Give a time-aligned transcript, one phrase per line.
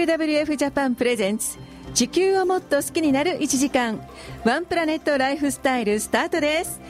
[0.00, 1.58] WWF ジャパンプレゼンツ
[1.92, 4.00] 地球をもっと好きになる1時間。
[4.46, 6.80] One Planet Lifestyle スタートです。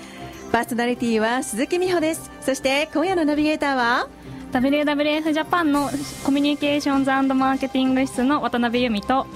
[0.52, 2.30] パーソナリティは鈴木美穂です。
[2.41, 4.09] そして今夜のナビゲーターは
[4.52, 5.91] ？WWF ジャパンの
[6.23, 9.27] コミュニケーションズマーケティング室の渡辺由美と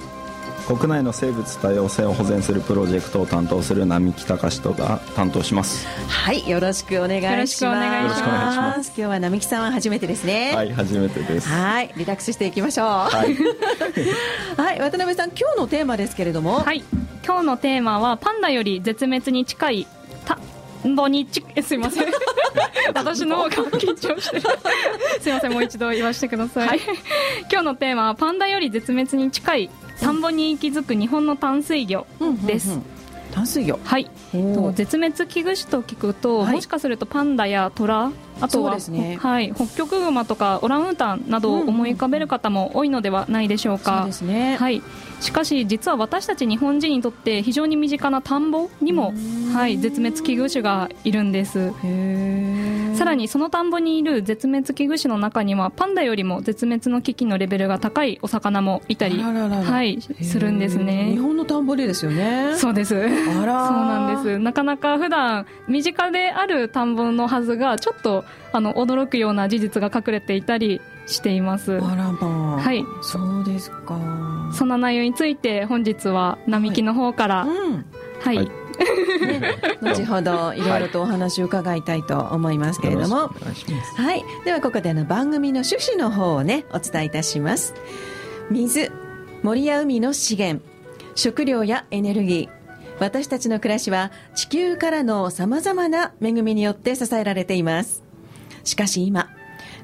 [0.67, 5.85] 国内の生物多様性を保全するプロジェクトを担当する並木隆人が担当します。
[6.07, 7.31] はいよろしくお願いします。
[7.31, 8.87] よろしくお願いします。
[8.89, 10.53] 今日は並木さんは初めてですね。
[10.55, 11.47] はい初めてです。
[11.47, 12.85] はいリラックスしていきましょう。
[12.87, 13.35] はい、
[14.57, 16.61] はい、渡辺さん今日のテーマですけれども。
[16.61, 16.83] はい。
[17.25, 19.87] 今日のテーマはパンダより絶滅に近い
[20.85, 22.05] 田んぼにちすいません。
[22.93, 24.43] 私の方が緊張してる。
[25.19, 26.79] すいませんもう一度言わせてください、はい、
[27.51, 29.69] 今日のテーマはパンダより絶滅に近い
[29.99, 32.05] 田んぼに息づく日本の淡水魚
[32.45, 32.79] です、
[33.33, 33.79] 淡水魚。
[33.83, 34.11] はい。
[34.31, 44.57] と絶滅危惧種と聞くと、はい、もしかするとパンダやトラあとは、ね、はい、北極熊とかオランウータンなどを思い浮かべる方も多いのではないでしょうか、うんうん、そうですね。
[44.57, 44.81] はい、
[45.21, 49.13] しかし実は私たち日本人にとって非常に身近な田んぼにも、
[49.53, 51.71] はい、絶滅危惧種がいるんです。
[52.95, 61.11] さらにその田んぼにいる絶滅危惧種の中にはパンダよりも絶滅の危機のレベルが高いお魚もいたりはい、するんですね。
[61.11, 62.53] 日本の田んぼでですよね。
[62.55, 62.95] そうです。
[62.95, 64.39] あらそうなんです。
[64.39, 71.77] なかなか普段身近である田んぼのはずがちょっとあの驚くような事実が隠れていたりしています。
[71.77, 72.83] あらまはい。
[73.01, 73.99] そうですか。
[74.53, 77.85] そんな内容について本日は並木の方から、はい、うん、
[78.21, 78.45] はい、はい。
[78.45, 79.41] ね、
[79.81, 83.29] 後ほどいろいろとお話を伺いたいと思いますけれども、
[83.95, 87.73] はい、ではここでの番組の趣旨の方をねお伝えいたします。
[88.49, 88.91] 水
[89.43, 90.63] 森や海の資源。
[91.15, 92.65] 食料やエネルギー。
[92.99, 98.04] 私たちの暮らしは地球からのさまざまな恵みによって支えられています
[98.65, 99.29] しかし今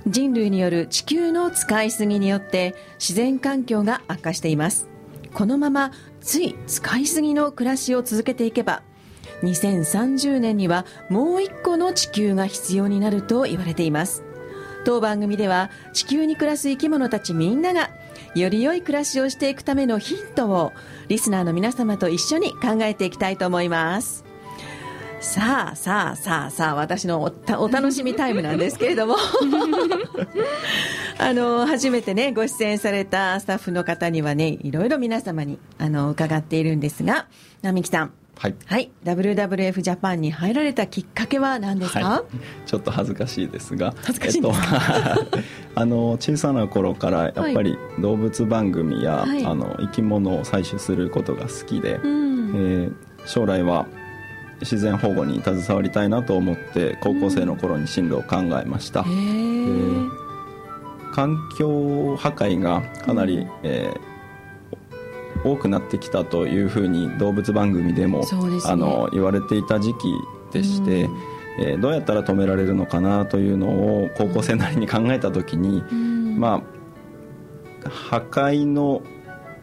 [0.07, 4.89] 人類による地球の使いすぎによって自然環境が悪化しています。
[5.33, 8.83] このままつい使いすぎの暮らしを続けていけば
[9.43, 14.23] 2030年にはもう一個の地球が必要になると言われています。
[14.83, 17.91] 当番組では地球に暮らす生き物たちみんなが
[18.33, 20.73] より良い暮らしをしていくためのヒントを
[21.07, 24.30] リスナーの皆様と一緒に考えていきたいと思います。
[25.21, 29.15] さあさあさあさあ私のお楽しみタイムなんですけれども。
[31.19, 37.27] あの初めてねご出演されたスタッフの方にはねいろいろ皆様にあの伺っているんですが
[37.61, 38.13] 並木さん。
[38.39, 43.93] はい、はい、WWF ジャパンに入られたきっかけは何ですか、はい、ちょっと恥ずかしいですが。
[44.01, 44.41] 恥ずかしい
[45.75, 52.93] あの小さな頃からやっぱり動物番組や、はい、あの生き物を採取することが好きで、うん、えー、
[53.27, 53.85] 将来は
[54.61, 60.11] 自然保護に携わりたいなと思って高校生の頃に進路を考えました、うん、
[61.13, 68.25] 環境破壊がかなり、うん、えー、多くなってきたというふうに動物番組でも、ね、
[68.65, 70.13] あの言われていた時期
[70.51, 71.17] でして、うん、
[71.59, 73.67] えー、どうやったら止められるのかなというの
[74.03, 75.81] を高校生なりに考えた時に、
[76.37, 76.63] ま
[77.83, 79.01] あ破壊の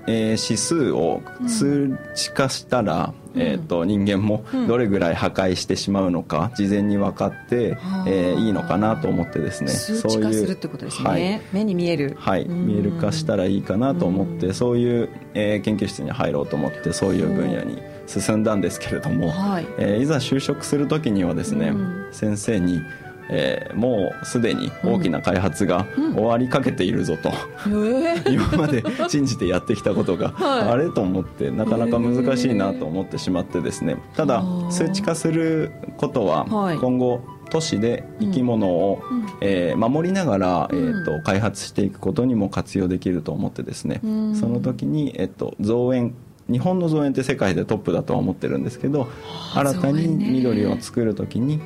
[0.09, 7.77] えー、指数を数値化したら、うん、えーと、人間もどれぐらい破壊してしまうのか事前に分かって、うん、
[8.07, 9.71] えー、いいのかなと思ってですね。
[9.71, 12.17] 数値化するってことですね、はい、目に見える。
[12.19, 12.49] はい。
[12.49, 19.67] 見える化したらいいかなと思って、そういう、えー、研究室に入ろうと思ってそういう分野に進んだんですけれども、はい。
[19.79, 21.73] えー、いざ就職する時にはですね、
[22.13, 22.81] 先生に
[23.31, 27.31] 「えー、もうすでに大きな開発が終わりかけているぞと、
[27.69, 33.97] うん、今まで信じてやってきたことが、あれと思ってなかなか難しいなと思ってしまってですね。
[34.17, 36.47] ただ数値化することは
[36.81, 37.21] 今後、
[37.51, 46.15] 都市で生き物を、うん、えー、守りながら、えーと、開発していくことにも活用できると思ってですね、うん、その時に、えーと、造園
[46.51, 49.09] 日本の造園って世界でトップだとは思ってるんですけど
[49.55, 51.61] 新たに緑を作る時に、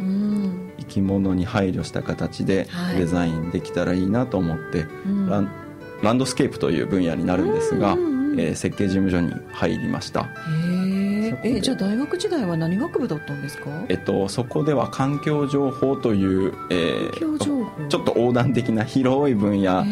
[0.78, 4.86] 生き物に配慮した形でデザインできたらいいなと思って、
[5.28, 5.50] ラン
[6.02, 10.28] ランドスケープという分野になるんですが、えー、設計事務所に入りました。
[11.44, 13.70] えじゃあ大学時代は何学部だったんですか？
[13.88, 17.38] えっとそこでは環境情報という、えー、
[17.88, 19.82] ちょっと横断的な広い分野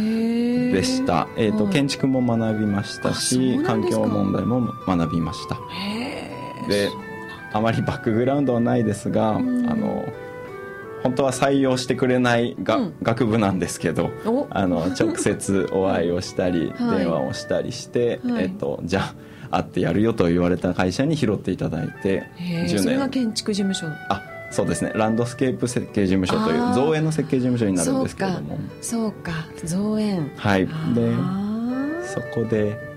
[0.73, 5.59] でした、えーと、建築も学びましたし環境問題も学びました。
[6.69, 6.91] で
[7.53, 10.05] あまりバックグラウンドはないですが、あの
[11.03, 14.11] 本当は採用してくれないが、うん、学部なんですけど
[14.51, 19.15] あの直接お会いをしたり、 はい、電話をしたりして、はい、えっと、じゃ
[19.51, 22.79] あ会ってやるよと言われた会社に拾っていただいて10年。
[22.79, 24.93] それが建築事務所あそうですね。
[24.95, 28.59] ランドスケープ設計事務所という造園の設計事務所になるんですけれども。
[28.81, 29.33] そうか。
[29.65, 30.31] 造園。
[30.37, 30.67] はい。
[30.67, 30.73] で
[32.03, 32.91] そこで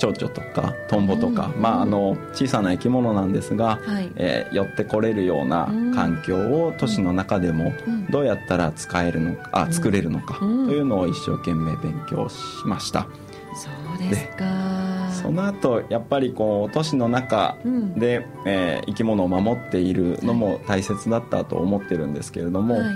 [0.00, 7.72] 蝶々とかトンボとか、うん、まあ、あの小さな生き物なんですが、はい、えー、寄ってこれるような環境を都市の中でも
[8.10, 13.06] どうやったら使えるのか、あ作れるのかというのを一生懸命勉強しました。
[13.54, 15.10] そうですか。
[15.22, 17.56] その後やっぱりこう都市の中
[17.96, 22.94] で、うん、えー、生き物を守っているのも大切だったと思ってるんですけれども、はい。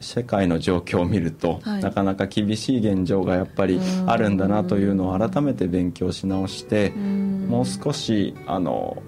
[0.00, 9.02] 世界の状況を見ると、はい、なかなか厳しい現状がやっぱりあるんだなというのを改めて勉強し直してもう少しあの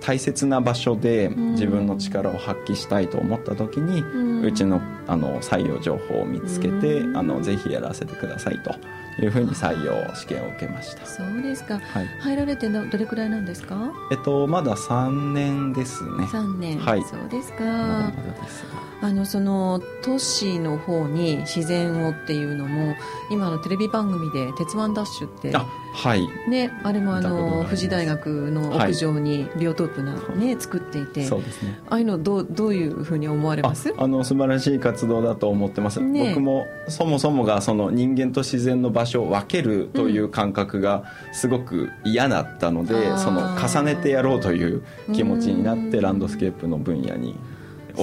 [0.00, 4.02] 大切な場所で自分の力を発揮したいと思った時に
[4.42, 8.74] うちのあの採用情報を見つけてあのぜひやらせてくださいと
[9.20, 11.04] いうふうに採用試験を受けました。
[11.06, 13.92] そうですか、はい、入られてどれくらいなんですか？
[14.10, 16.24] えっとまだ3年ですね。
[16.24, 16.78] 3年。
[16.78, 17.02] はい。
[17.02, 17.64] そうですか。
[17.64, 18.64] まだまだです
[19.02, 22.94] あのその都市の方に自然をっていうのも
[23.30, 31.80] 今のテレビ番組で「鉄腕ダッシュ」ってあ,、はい、ね、あれもあの富士大学の屋上にビオトープな、ね、作っていてそうですね。
[31.88, 33.94] ああいうのどうどういうふうに思われます？
[33.96, 44.82] あの素晴らしい活動だと思ってます、ね、僕もそもそもがその人間と自然の場所を分けるという感覚がすごく嫌だったので、うん、その重ねてやろうという
[45.14, 47.34] 気持ちになってランドスケープの分野に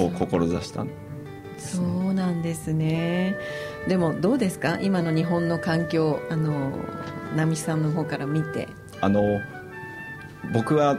[0.05, 0.85] を志した？
[1.57, 3.35] そうなんですね。
[3.87, 4.79] でもどうですか？
[4.79, 6.71] 今の日本の環境あの
[7.35, 8.67] 波さんの方から見て。
[9.01, 9.21] あの
[10.53, 10.97] 僕は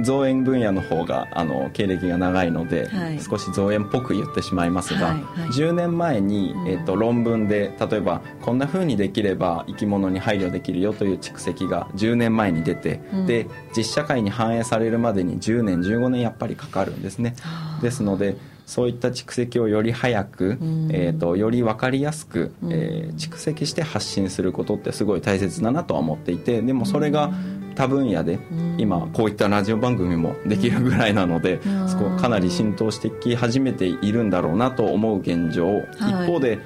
[0.00, 13.46] 造園分野の方があの経歴が長いので、はい、少し造園っぽく言ってしまいますが、はいはい、10年前に、えーと、論文で例えばこんなふうにできれば生き物に配慮できるよという蓄積が10年前に出て、うん、で
[13.76, 17.34] 実社会に反映されるまでに10年15年やっぱりかかるんですね。
[17.82, 18.36] ですので
[18.68, 27.32] そういった蓄積をより早く、うん、えーと、より分かりやすく、うん、えー、蓄積して発信することってすごい大切だなとは思っていてでもそれが
[27.76, 28.38] 多分野で、
[28.76, 36.58] 今こういったラジオ番組もできるぐらいなので、そこかなり浸透してき始めているんだろうなと思う現状、はい、一方で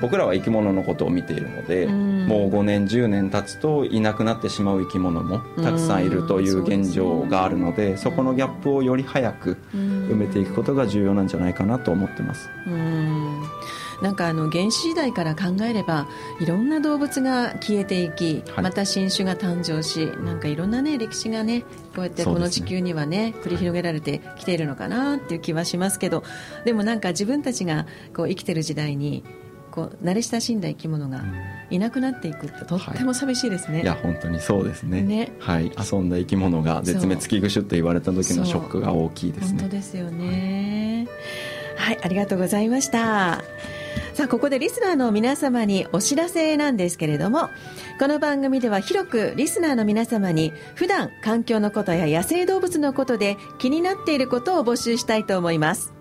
[0.00, 12.50] 僕らは生き物のことを見ているので、うん、もう5年10年経つといなくなってしまう生き物もたくさんいるという現状があるので、うん、そこのギャップをより早く埋めていくことが重要なんじゃないかなと思ってます。
[12.66, 13.42] うん。
[14.02, 16.06] なんかあの原始時代から考えれば
[16.40, 21.62] いろんな動物が消えていき、はい、また新種が誕生しなんかいろんなね歴史がね
[21.94, 26.24] こうやってこの地球にはね、ね、繰り広げられてきているのかなっていう気はしますけど
[26.64, 29.24] でもなんか自分たちがこう生きてる時代に
[29.76, 31.22] こう慣れ親しんだ生き物が
[31.68, 35.02] いなくなっていくってとっても寂しいですね、はい、いや本当にそうですね。
[35.02, 39.60] ね、はい、遊んだ生き物が絶滅危惧種って言われた時のショックが大きいですね。
[39.60, 41.06] 本当ですよね、
[41.76, 43.44] はい、はい、ありがとうございました。
[44.14, 47.50] さあここでリスナーの皆様にお知らせなんですけれども
[47.98, 55.95] この番組では広くリスナーの皆様に普段環境のことや野生動物のことで気になっていることを募集したいと思います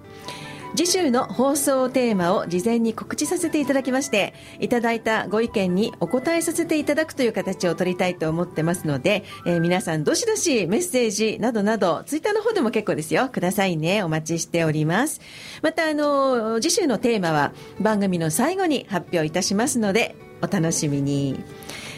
[0.75, 13.29] 次週の放送テーマを事前に告知させていただきましていただいたご意見にお答えさせていただくという形を取りたいと思ってますので、えー、皆さんどしどしメッセージなどなどツイッターの方でも結構ですよ。
[13.29, 14.03] くださいね。
[14.03, 15.21] お待ちしております。
[15.61, 21.39] またあの次週のテーマは番組の最後に発表いたしますのでお楽しみに。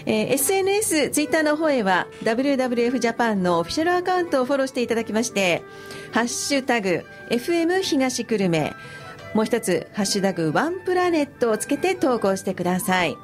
[0.10, 5.64] えー、SNS、ツイッターの方へは WWF ジャパンのオフィシャルアカウントをフォローしていただきまして
[6.14, 8.74] ハッシュタグ FM 東久留米
[9.34, 13.18] もう一つ、ハッシュタグワンプラネットをつけて投稿してください。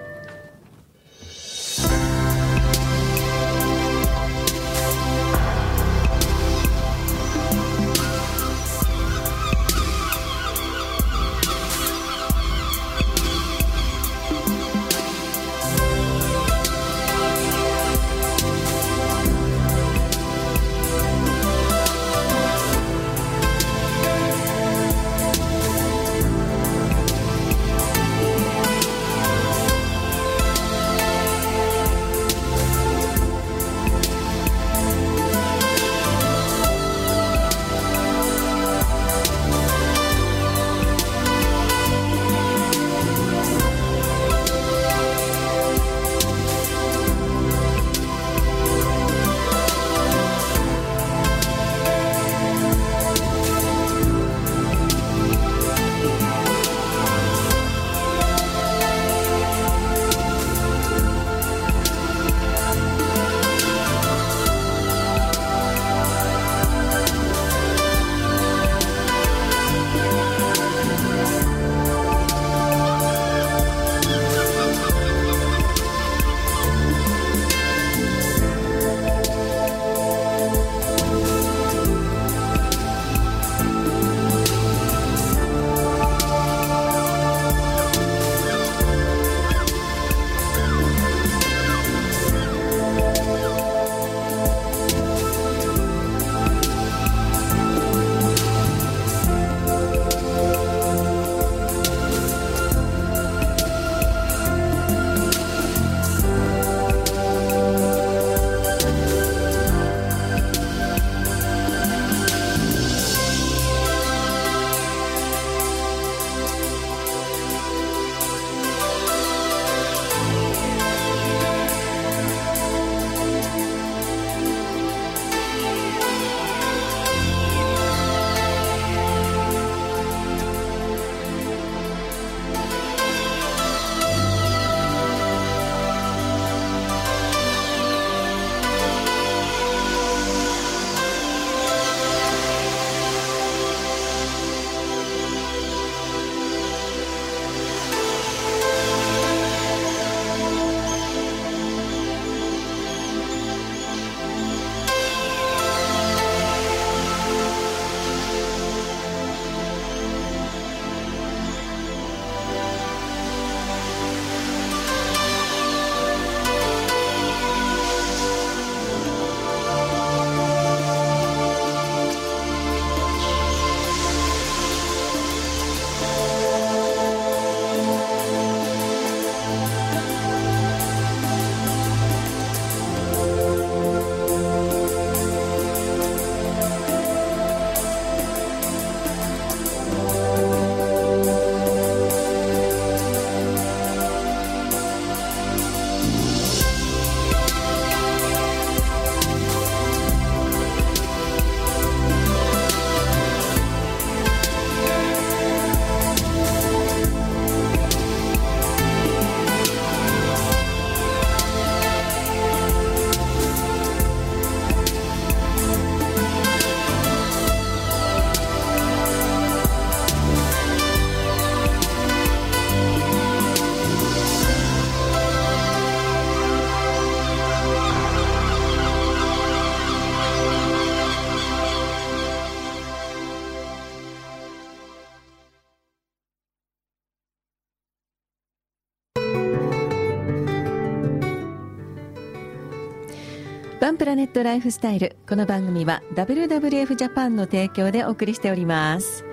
[244.00, 245.18] プラネットライフスタイル。
[245.28, 249.26] この番組は WWF ジャパンの提供でお送りしております。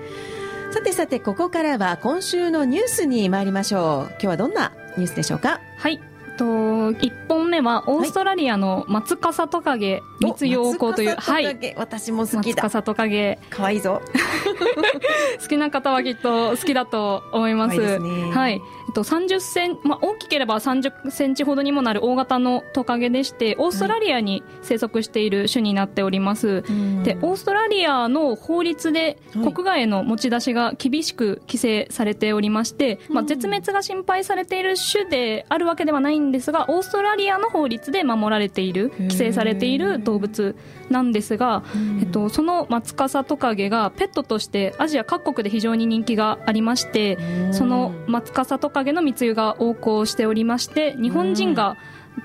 [0.71, 4.11] さてさてここからは今週のニュースに参りましょう。
[4.11, 5.61] 今日はどんなニュースでしょうか？
[5.77, 6.01] はい。
[6.37, 12.61] と1本目はオーストラリアの松笠トカゲ密養校という、はい、私も好きだ。
[12.63, 13.39] 松笠トカゲ。
[13.49, 14.01] かわいいぞ。
[15.41, 17.79] 好きな方はきっと好きだと思います。
[17.79, 18.61] はい。
[18.87, 26.47] えっと、30セン、まあ、大きければ30センチほどにもなる大型のトカゲでして、オーストラリアに生息している種になっております。
[26.47, 40.55] はい、で、オーストラリアの法律で国外への持ち出しが厳しく規制されておりまして、まあ、絶滅が心配されている種であるわけではないんですが、オーストラリアの法律で守られている、規制されている動物
[40.89, 41.63] なんですが、
[41.99, 47.17] えっと、そのマツカサトカゲがペットとしてアジア各国で非常に人気がありまして
[47.51, 51.77] そのマツカサトカゲの密輸が横行しておりまして日本人が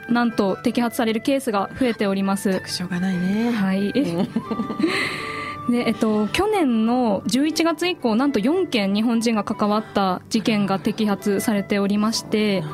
[0.09, 2.63] なんと摘発されるケースが増えております。
[2.67, 3.51] しょうがないね。
[3.51, 3.93] はい。
[5.71, 12.65] でえっと、去年の11月以降なんと4件日本人が関わった事件が摘発されておりまして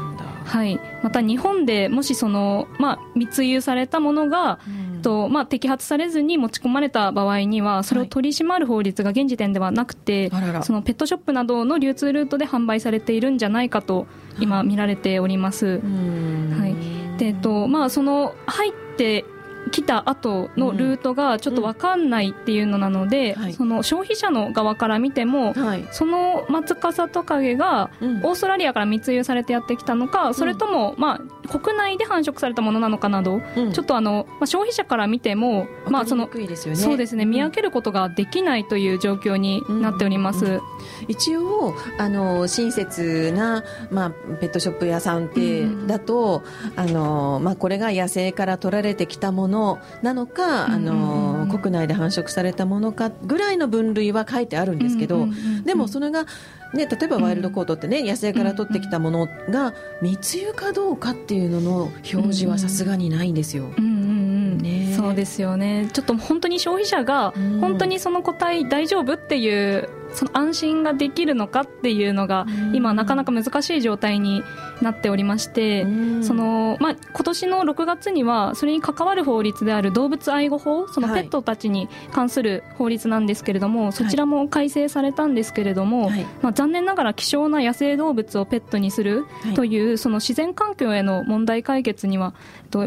[0.49, 14.07] はい、また日本でもしその、まあ、密輸されたものが、うん、とまあ、摘発されずに持ち込まれた場合にはそれを取り締まる法律が現時点ではなくて、はい、そのペットショップなどの流通ルートで販売されているんじゃないかと
[14.39, 15.81] 今見られております。
[15.81, 17.19] はい。
[17.19, 19.25] でとまあ、その入って
[19.71, 23.43] 来た後のルートがちょっと分かんないっていうのなので、うん。
[23.43, 36.29] はい、その消費者の側から見ても、はい、その松笠トカゲがオーストラリアから密輸されてやってきたのか、うん、それとも、まあ、国内で繁殖されたものなのかなど、うん、ちょっとあの、まあ、消費者から見ても、まあその
[36.75, 40.61] そうですね見分けることができないという状況になっております。
[41.09, 44.11] 一応あの親切な、まあ、
[44.41, 46.43] ペットショップ屋さんってだと、
[46.77, 55.27] あのまあ、これが野生から取られてきたもののなのか、あの国内で繁殖されたものかぐらいの分類は書いてあるんですけど、
[55.65, 56.27] でもそれが、
[56.75, 61.83] ね、例えばワイルドコートってね、野生から取ってきたものが密輸かどうかっていうのの
[62.13, 63.69] 表示はさすがにないんですよ。
[63.69, 65.89] ね、そうですよね。
[65.93, 74.43] ちょっと本当に消費者が本当にその個体大丈夫っていうその安心ができるのかっていうのが今なかなか難しい状態に
[74.81, 75.85] なっておりまして
[76.23, 92.35] その、まあ、今年の6月にはそれに関わる法律である動物愛護法そのペットたちに関する法律なんですけれども、はい、そちらも改正されたんですけれども、はい、まあ、残念ながら希少な野生動物をペットにするという、はい、その自然環境への問題解決には、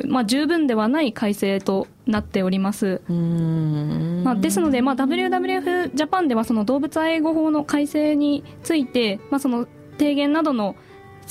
[0.10, 3.02] まあ、十分ではない改正となっております。
[3.08, 10.76] まあ、ですので、まあ、WWF ジャパンではその動物愛護法の改正について、まあ、その提言などの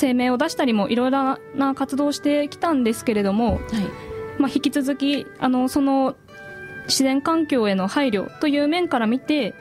[0.00, 3.60] 声明を出したりもいろいろな活動をしてきたんですけれども、はい。
[4.40, 6.16] まあ、引き続きあのその
[6.86, 9.54] 自然環境への配慮という面から見て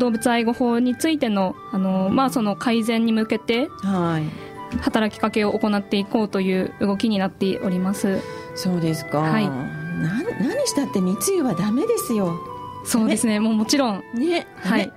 [0.00, 8.20] 動物愛護法についてのあの、まあ、その改善に向けて、はい、働きかけを行っていこうという動きになっております。
[8.56, 12.40] そうですか、はい、な何したって密輸はダメですよ。
[12.84, 13.40] そうですね。
[13.40, 14.02] もうもちろん。
[14.14, 14.46] ね。
[14.56, 14.92] はい。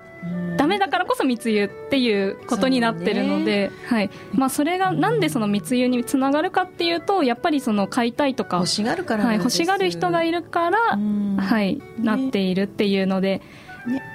[0.58, 4.10] ダメだからこそ密輸っていうことになってるので、はい。
[4.34, 13.42] まあ、それがなんでその密輸につながるかっていうとやっぱりその買いたいとか欲しがるからはい、欲しがる人がいるから、はい、なっているっていうので、
[13.88, 13.88] ね。
[13.88, 14.13] うん、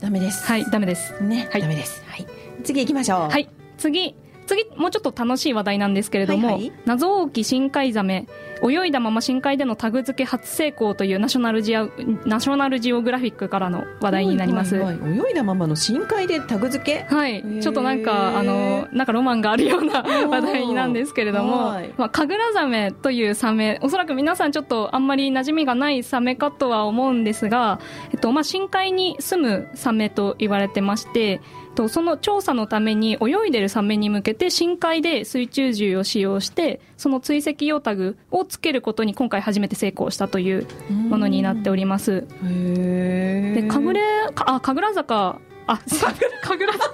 [0.00, 0.44] ダメです。
[0.44, 1.22] はいダメです。
[1.22, 2.26] ね、はい、ダメです、はい、
[2.64, 3.20] 次行きましょう。
[3.30, 3.48] はい。
[3.78, 4.14] 次
[4.50, 8.26] 次もうちょっと楽しい話題なんですけれども、はいはい、謎多き深海ザメ
[8.62, 11.88] 泳いだまま深海でのタグ付け初成功というナショナルジア
[12.26, 17.14] ナショナルジオグラフィックからの話題になります、はいはいはい、泳いだままの深海でタグ付け？
[17.14, 17.42] はい。
[17.62, 27.80] ちょっとなんかあのなんかロマンがあるような話題なんですけれども、まあ、カグラザメというサメおそらく皆さんちょっとあんまり馴染みがないサメかとは思うんですが、
[28.12, 31.40] えっとまあ、深海に住むサメと言われてまして
[31.74, 42.26] とその調査のために泳いでるサメに向けて深海で水中銃を使用してその追跡用タグをつけることに今回初めて成功したというものになっております。
[42.42, 44.04] で神楽
[44.36, 45.38] あ神楽坂。
[45.66, 46.48] あ、神楽坂。
[46.48, 46.90] 神楽坂。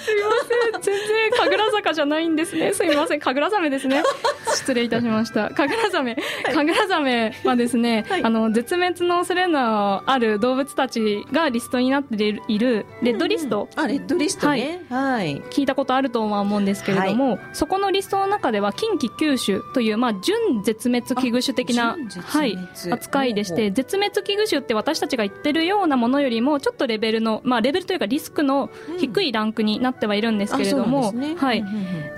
[0.00, 0.32] すいま
[0.72, 0.82] せん。
[0.82, 1.94] 全然神楽坂。
[1.94, 2.72] じゃないんですね。
[2.74, 3.20] すいません。
[3.20, 4.02] 神楽ザメですね。
[4.54, 5.50] 失礼いたしました。
[5.54, 6.16] 神楽ザメ。
[6.54, 13.68] 神楽ザメはですね、はい、あの、絶滅の恐れのある動物たちがリストになっている、レッドリスト。
[13.76, 15.14] うんうん、あ、レッドリストね、はい。
[15.18, 15.42] はい。
[15.50, 22.58] 聞いたことあるとは思うんですけれども、はい、そこのリストの中では、近畿九種という、まあ、準絶滅危惧種的な、はい、
[22.90, 31.64] 扱いでして、絶滅危惧種って私たちが言ってるようなものよりも、ちょっとレベルの、まあ、レベルというかリスクの低いランクになってはいるんですけれども、はい、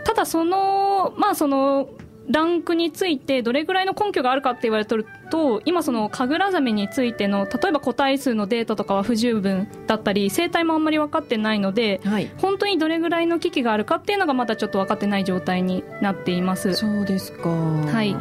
[0.04, 1.88] ただその、まあ、その
[2.30, 16.74] ランクについてどれぐらいの根拠があるかって言われてると今そのカグラザメについての例えば個体数のデータとかは不十分だったり生態もあんまり分かってないので、はい、本当にどれぐらいの危機があるかっていうのがまだちょっと分かってない状態になっています。
[16.74, 17.48] そうですか。
[17.48, 18.16] はい。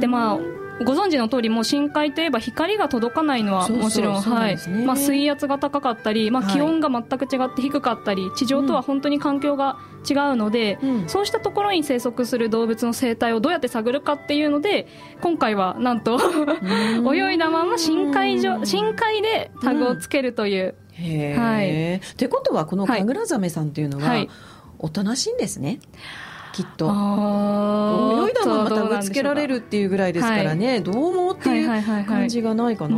[0.00, 4.56] でまあご存知の通りもう深海といえば光が届かないのはもちろん、はい。
[4.84, 14.86] まあ、水圧が高かったり、まあ、気温が全く違って低かったり、はい、地上とは本当に環境が違うので、うん、そうしたところに生息する動物の生態をどうやって探るかっていうので
[15.20, 16.18] 今回はなんと
[17.14, 20.74] 泳いだまま深海上深海でタグをつけるという。
[20.98, 24.28] うん、へはい、ってことはこのカグラザメさんっていうのは、はい、
[24.78, 25.80] おとなしいんですね。
[26.52, 26.86] きっと。
[26.86, 32.96] 泳いだままタグつけられるっていうぐらいですからね、はい、どうもっていう感じがないかな、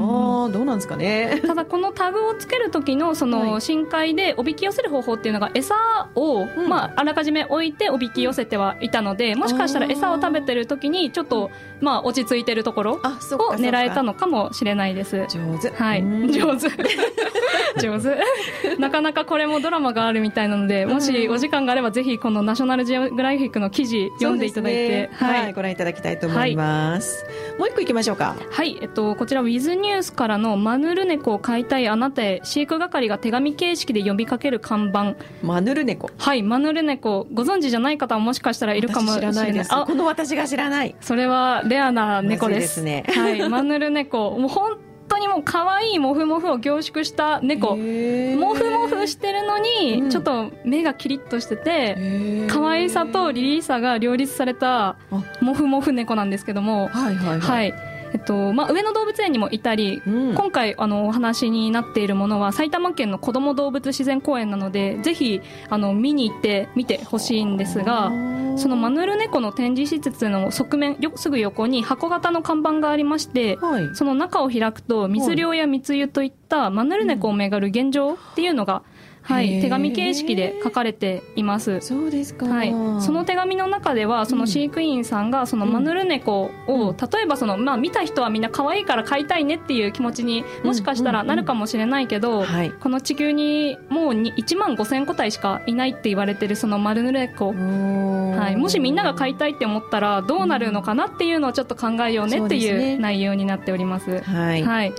[0.48, 1.42] どうなんですかね。
[1.46, 5.74] ただこのタグをつける時のその深海でおびき寄せる方法っていうのが餌
[6.14, 15.26] を、まあ、あらかじめ置いておびき寄せてはいたのでもしかしたら餌を食べてる時にちょっと、まあ、落ち着いてるところを狙えたのかもしれないです。
[15.28, 16.02] 上手はい。
[16.32, 16.68] 上手。
[17.80, 18.76] 上手。
[18.78, 28.36] なかなかこれもドラマがあるみたいなのでもしお時間があればぜひこのナショナルジオグラフィックの記事読んでいただいて、ね、はい、はい、ご覧いただきたいと思います、はい、もう一個いきましょうか。
[28.50, 35.14] はい、えっと、こちらウィズニュースからのマヌルネコを飼いたいあなたへ飼育係が手紙形式で呼びかける看板。
[35.42, 36.10] マヌルネコ。
[36.16, 39.70] はいマヌルネコご存知じゃない方ももしかしたらいるかもしれないです。
[39.70, 40.94] この私が知らない。
[41.00, 43.04] それはレアな猫ですね。
[43.08, 44.30] はいマヌルネコ。
[44.38, 44.78] もう本
[45.12, 47.76] 当にもう可愛いモフモフを凝縮した猫。
[47.76, 54.96] モフモフしてるのに、ちょっと目がキリッとしてて可愛さとリリーさが両立された
[55.40, 56.88] モフモフ猫なんですけども。
[56.88, 68.10] はいはいはい、はいえっとまあ、上野動物園にもいたり、うん、今回あのお話になっているものは埼玉県の子ども動物自然公園なのでぜひあの見に行って見てほしいんですが
[68.56, 78.82] そのマヌルネコの展示施設の側面すぐ横に箱型の看板がありまして、はい、その中を開くと密漁や密輸といったマヌルネコをめぐる現状っていうのが
[79.22, 81.80] はい、手紙形式で書かれています。
[81.80, 82.46] そうですか。
[82.46, 92.44] はい、その手紙の中では、その飼育員さんがそのマヌルネコを、うん、例えばそのまあ見た人はみんな可愛いから飼いたいねっていう気持ちにもしかしたらなるかもしれないけど、
[92.80, 104.20] この地球にもう1万5000個体しかいないって言われてるそのマヌルネコ、はい、もしみんなが飼いたいって思ったらどうなるのかなっていうのをちょっと考えようねっていう内容になっております。
[104.20, 104.92] はい、はい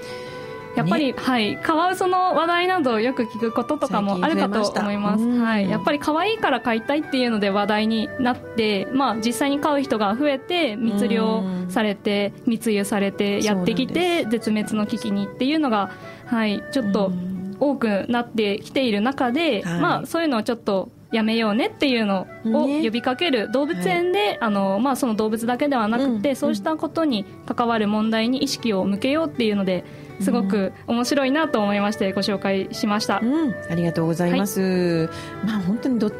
[0.75, 5.23] やっぱり、ね、はい、カワウソの話題などよく聞くこととかもあるかと思います。
[5.23, 15.91] はい、やっぱり可愛いから飼いたいっていうので話題になって、まあ実際に飼う人が増えて密漁されて密輸されてやってきて絶滅の危機にっていうのが、
[16.25, 17.11] はい、ちょっと
[17.59, 29.85] 多くなってきている中で、まあそういうのをちょっとやめようねっていうのを呼びかける動物園で、ね、あのまあ、その動物だけではなくて、うん、そうしたことに関わる問題に意識を向けようっていうので
[30.21, 36.15] すごく面白いなと思いましてご紹介しました、うん、ありがとうございます、はい、まあ本当にどど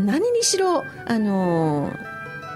[0.00, 1.92] 何にしろあの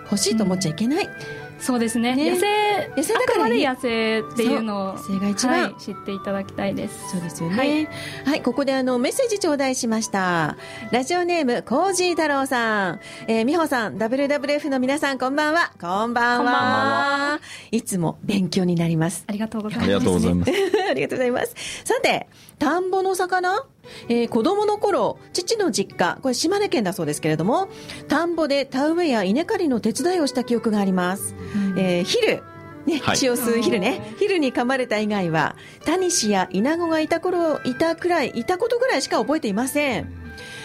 [0.04, 7.10] 欲しいと思っちゃいけない、うんそうですね、ね、野生野生だから、ね、野生っていうのを野生が一番、はい、知っていただきたいです。
[7.12, 7.88] そうですよね、はい、
[8.24, 10.56] はい、ここであのメッセージ頂戴しました。
[10.90, 15.70] ラジオネームコージー太郎さん、えー、美穂さん WWF の皆さんこんばんは。
[15.80, 17.40] こんばんは。
[17.70, 19.24] いつも勉強になります。
[19.28, 19.84] ありがとうございます。
[19.84, 20.50] ありがとうございます。
[20.90, 21.54] ありがとうございます。
[21.84, 22.26] さて
[22.62, 23.66] 田んぼの魚？
[24.08, 27.68] えー、子供の頃、父の実家、これ島根県だそうですけれども、
[28.06, 31.34] 田んぼで田植えや稲刈りの手伝いをした記憶があります。
[31.56, 32.44] うん、えー、昼、
[32.86, 40.12] ね、血を吸う昼ね、昼に噛まれた以外は、タニシやイナゴがいた頃、いたくらい、いたことぐらいしか覚えていません。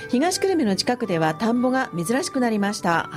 [0.10, 3.10] 東久留米の近くでは田んぼが珍しくなりました。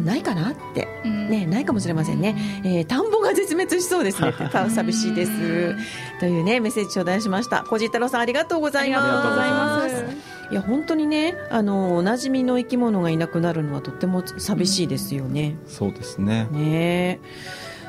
[0.00, 4.32] ないかなって、ね、ないかもしれませんね、えー、田んぼが絶滅しそうですね。
[4.70, 5.32] 寂しいです。
[6.20, 7.64] というねメッセージ頂戴しました。
[7.64, 10.04] 小路太郎さんありがとうございます。
[10.50, 16.48] いや本当にねあのおなじみの生き物がいなくなるのはとっても寂しいですよね、うん、そうですね。
[16.50, 17.20] ね。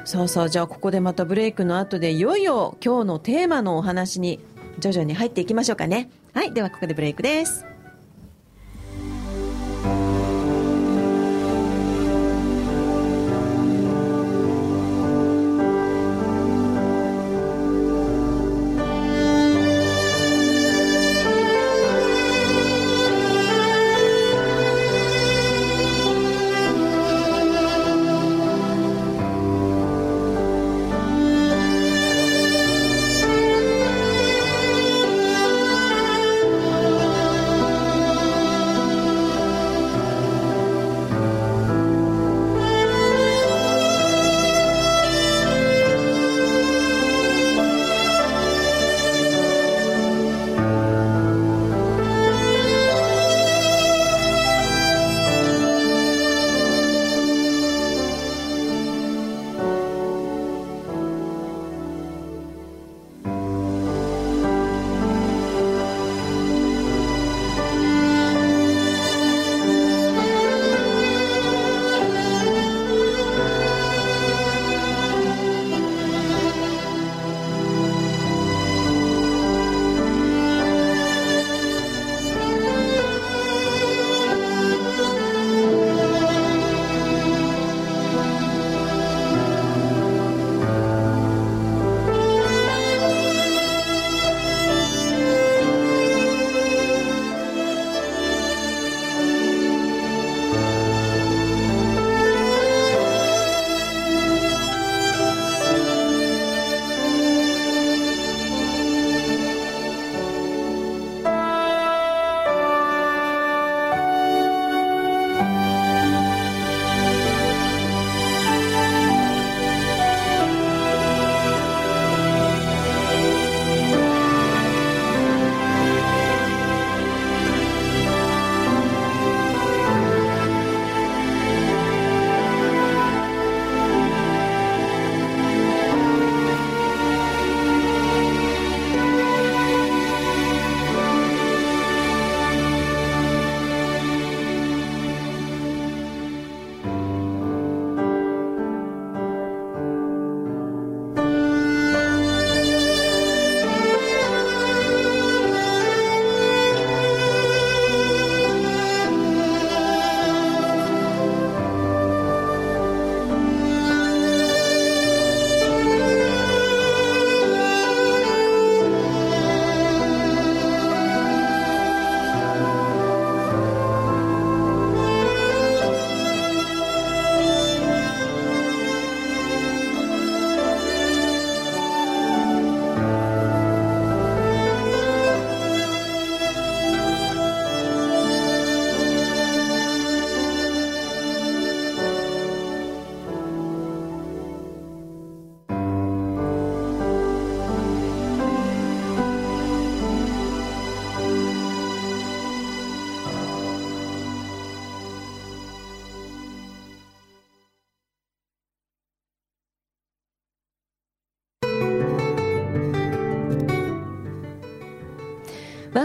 [0.03, 4.39] さあさあじゃあここでまたブレイクの後でいよいよ今日のテーマのお話に
[4.79, 6.09] 徐々に入っていきましょうかね。
[6.33, 7.68] はいではここでブレイクです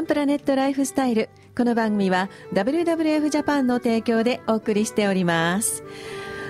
[0.05, 1.31] ンプラネットライフスタイル。
[1.57, 5.83] この番組は WWF ジャパンの提供でお送りしております。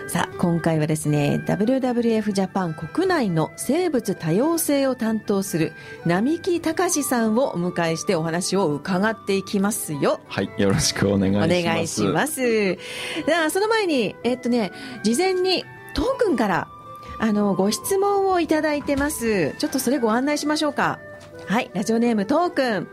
[0.08, 5.72] さあ今回はですね WWF ジャパン国内の生物多様性を担当する
[6.04, 10.18] 並木隆さんをお迎えしてお話を伺っていきますよ。
[10.26, 11.46] はいよろしくお願いします。
[11.46, 12.40] お願いします。
[12.40, 12.78] で
[13.28, 14.72] はその前にえっとね
[15.04, 15.64] 事前に
[15.94, 16.68] トークンから
[17.20, 19.54] あのご質問をいただいてます。
[19.58, 20.98] ちょっとそれご案内しましょうか。
[21.46, 22.88] はいラジオネームトークン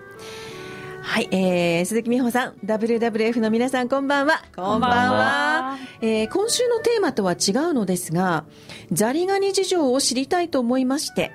[1.02, 4.44] はい、えー、鈴木美穂さん、WWF の皆さん、こんばんは。
[4.56, 5.78] こんばんは。
[6.02, 8.46] えー、今週のテーマとは違うのですが、
[8.92, 11.32] ザリガニ事情を知りたいと思いまして、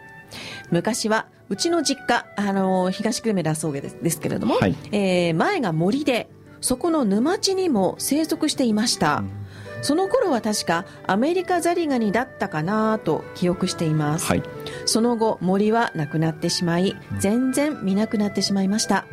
[0.70, 6.28] 昔は、うちの実家、あのー、東久留米だそうですですけれども、はい、えー、前が森で、
[6.60, 9.18] そこの沼地にも生息していました。
[9.18, 9.46] うん
[9.82, 14.42] その頃は確かアメリカザリガニだったかなと記憶しています、はい、
[14.84, 19.06] その後森はなくなってしまい全然見なくなってしまいました、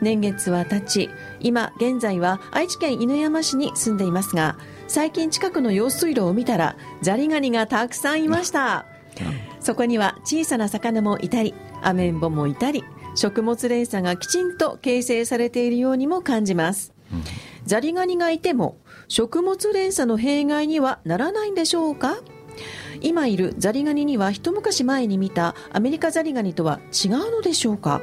[0.00, 4.56] 年月は経ち今現在は愛知県犬山市に住んでいますが
[4.86, 8.86] 最近近くの用水路を見たらザリガニがたくさんいました、
[9.60, 12.84] そこには小さな魚もいたりアメンボもいたり
[13.14, 16.94] 食物連鎖がきちんと形成されているようにも感じます、
[17.66, 22.18] ザリガニがいても食物連鎖の弊害にはならないんでしょうか？
[23.00, 28.00] 今いるザリガニには一昔前に見たアメリカザリガニとは違うのでしょうか？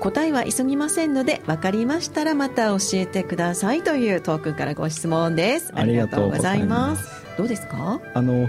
[0.00, 5.72] 答えは急ぎませんので分かりましたらまた教えてくださいというトークンからご質問です。
[5.74, 7.24] ありがとうございます。
[7.36, 8.00] どうですか？
[8.14, 8.48] あの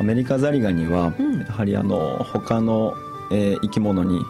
[0.00, 2.94] アメリカザリガニは、うん、やはりあの他の
[3.32, 4.20] えー、生き物に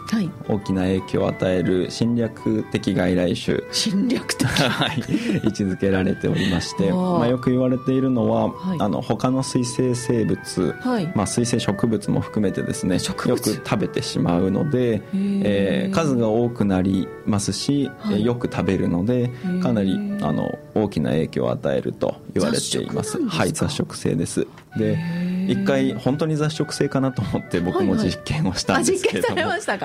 [0.47, 4.43] 大きな影響を与える侵略的外来種、侵略的。
[4.53, 4.99] はい、
[5.43, 23.21] 位置づけられておりましてまあ、よく言われているのは、はい、あの他の水生生物、はい、まあ、水生植物も含めてですねよく食べてしまうので、えー、数が多くなりますし、はい、よく食べるのでかなりあの大きな影響を与えると言われています。
[23.27, 24.47] はい雑食性です。
[24.77, 24.97] で
[25.47, 29.41] 一回本当に雑食性かなと思って僕も実験をしたんですけれども、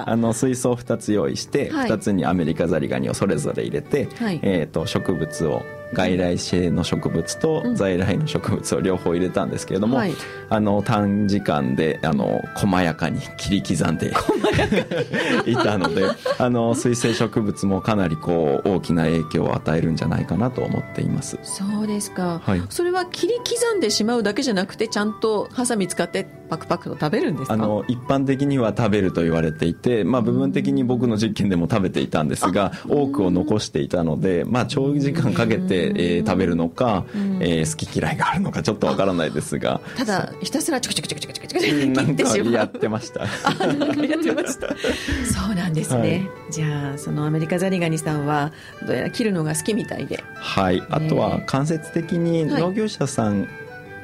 [0.07, 4.09] あの水槽2つ用意して2つにアメリカザリガニをそれぞれ入れて、
[4.43, 10.15] えー、と植物を外来性の植物と在来の植物を両方入れたんですけれども、うんはい、
[10.49, 14.13] あの短時間であの細やかに切り刻んで
[15.47, 16.05] いたので
[16.39, 21.39] あの水生植物もかなりこう大きな影響を与えるんじゃないかなと思っています。
[21.43, 27.55] そうですか、はい、それは切り刻んでしまうだけじゃなくてちゃんとハサミ使ってパクパクと食べるんですか？
[27.55, 43.31] あの一般的には食べると言われていて、まあ、部分的に僕の実験でも食べていたんですが多くを残していたので、まあ、長時間かけてえー、食べるのか、うん、えー、好き嫌いがあるのかちょっとわからないですがただひたすらチクチクチクチクチクチクチク切ってしまうやってましたやっ
[44.23, 44.69] てました
[45.25, 46.07] そうなんですね、は
[46.49, 48.53] い、じゃあそのアメリカザリガニさんは
[48.87, 53.49] どうやら切るのが好きみたいではいあとは間接的に農業者さん、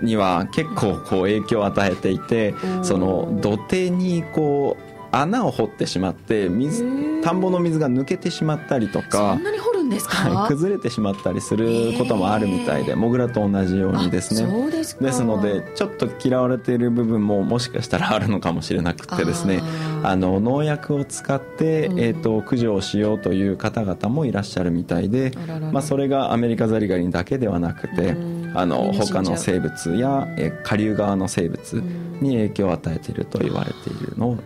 [0.05, 6.85] には結構こう影響を与えていて、その土手にこう穴を掘ってしまって水
[7.23, 14.71] 田んぼの水が抜けてしまったりとかそんなに掘るんですか、はい、崩れてしまったりすることもあるみたいでモグラと同じようにですね。
[14.71, 19.63] ですのでちょっと嫌われている部分ももしかしたらあるのかもしれなくてですね。
[20.03, 25.33] あの農薬を使って、うん、えーと、駆除をしようという方々もいらっしゃるみたいで
[25.73, 28.15] まあ、それがアメリカザリガニだけではなくて、
[28.55, 31.83] あの他の生物や、え下流側の生物
[32.21, 34.39] に影響を与えていると言われているのを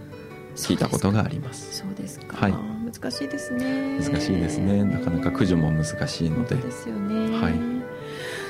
[0.56, 1.78] 聞いたことがあります。
[1.78, 3.98] そうですか、はい、難しいですね。
[4.00, 4.82] 難しいですね。
[4.82, 6.56] なかなか駆除も難しいので。
[6.56, 7.38] ですよね。
[7.38, 7.78] はい。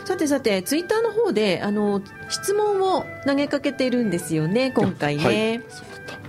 [0.05, 5.88] さてさてツイッターの方であの質問を投げかけてるんですよね今回ね、はい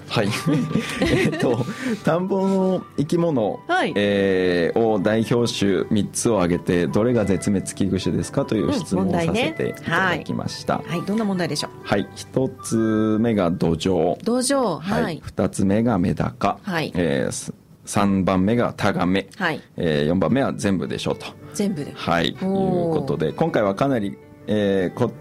[0.10, 0.30] はい。
[1.02, 1.66] えっと
[2.04, 11.72] 田んぼの生き物、はい、えー、を代表種3つを挙げてどれが絶滅危惧種ですかという質問をさせていただきました、うんね、はい、はい、どんな問題でしょう？
[11.84, 12.08] はい。
[12.16, 14.18] 1つ目が土壌。
[14.24, 16.92] 土壌はい、はい、2つ目がメダカ、はい。
[16.96, 17.54] えー、
[17.86, 19.62] 3番目がタガメ、はい。
[19.78, 21.28] えー、4番目は全部でしょうと。
[21.54, 21.92] 全部で。
[21.96, 22.30] はい。
[22.30, 24.18] いうことで今回はかなり、
[24.48, 25.12] えー、こ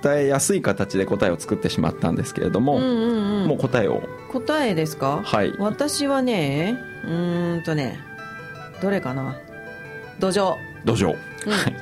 [0.00, 5.22] 答えやすい形で答えを作ってしまったんですけれども、うんうんうん、もう答えを答えですか？
[5.24, 5.52] はい。
[5.58, 7.98] 私はねうんとね
[8.82, 9.36] どれかな？
[10.20, 10.54] 土壌。
[10.84, 11.76] 土壌、うん、はい。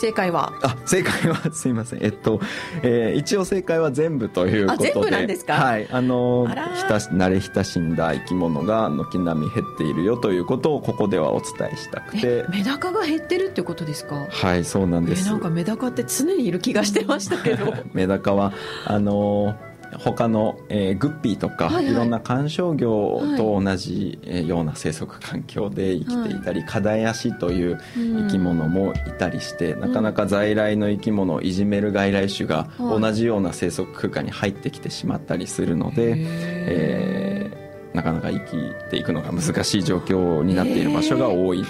[0.00, 0.52] 正解は？
[0.62, 2.04] あ正解は すいません。
[2.04, 2.40] えっと、
[2.82, 4.92] えー、一応正解は全部ということで。
[4.92, 5.54] 全部なんですか？
[5.54, 5.88] はい。
[5.90, 12.44] あのひた慣れ親しんだ生き物が軒並み減っているよということをここではお伝えしたくて。
[12.48, 14.26] メダカが減ってるってことですか？
[14.30, 17.74] はいそうなんです、えー、なんかメダカって常にいる気がしてましたけど。
[17.92, 18.52] メダカは
[18.84, 19.56] あの
[19.96, 41.64] 他の、えー、グッピーとか、はいはい、いろんな観賞魚と同じ、はい、ような生息環境で生きていたり、はい、カダヤシという生き物もいたりして、うん、なかなか在来の生き物をいじめる外来種が同じような生息空間に入ってきてしまったりするので、えー、なかなか生きていくのが難しい状況になっている場所が多いと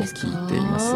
[0.00, 0.94] 聞いています。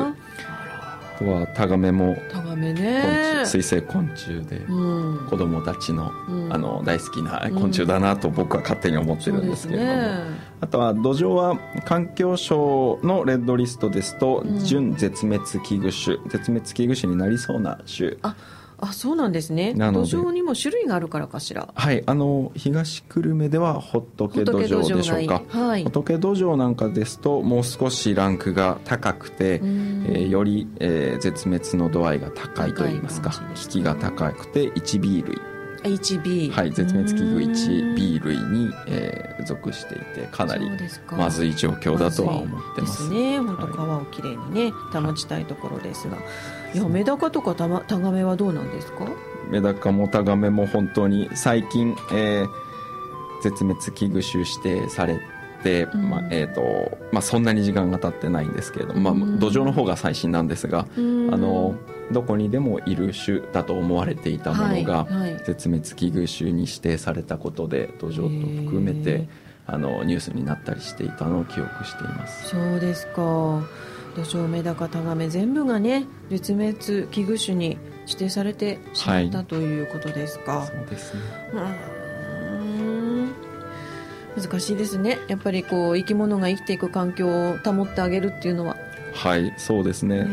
[1.23, 3.45] とはタガメもタガメね。
[3.45, 10.19] 水生昆虫で、うん、子供たちのうん、あの大好きな昆虫だなと僕は勝手に思ってるんですけれども、ね、
[10.61, 18.17] あとは土壌は環境省のレッドリストですと、準絶滅危惧種絶滅危惧種になりそうな種。
[18.23, 18.37] あ
[18.83, 19.75] あそうなんですね。
[19.75, 21.69] 土壌にも種類があるからかしら。
[21.73, 33.31] はいあの東久留米ではホットケ土壌でしょうか、はい、ホットケ土壌なんかですともう少しランクが高くて、えー、より、えー、絶滅の度合いが高いといいますか。
[33.55, 35.39] 危機が高くて 1B 類
[35.85, 40.69] HB はい絶滅危惧 1B 類に、えー、属していてかなり
[41.17, 43.03] まずい状況だとは思ってます。
[43.03, 43.39] ですね。
[43.41, 46.21] 本当川をきれいにね保ちたいところですが、い
[46.75, 49.07] やメダカとかタタガメはどうなんですか？
[49.51, 52.49] メダカもタガメも本当に最近、えー、
[53.43, 55.21] 絶滅危惧種指定され
[55.63, 61.77] て、うん、まあえーとまあ、そんなに時間が経ってないんですけれども、まあ、土壌の方が最新なんですが、うん、あの
[62.11, 65.07] どこにでもいる種だと思われていたものが、
[65.47, 69.29] 絶滅危惧種に指定されたことで土壌と含めて
[69.67, 72.49] あのニュースになったりしていたのを記憶しています。
[72.49, 73.63] そうですか
[74.15, 76.77] 土壌メダカタガメ全部がね絶滅
[77.09, 80.67] 危惧種に指定されてしまった、はい、ということですか。
[80.67, 81.21] そうですね。
[84.35, 85.19] 難しいですね。
[85.29, 88.77] やっぱりこう生き物が生きていく環境を保ってあげるっていうのは。
[89.15, 90.27] はいそうですね